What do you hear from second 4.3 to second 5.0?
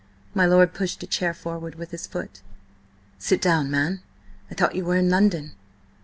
I thought you were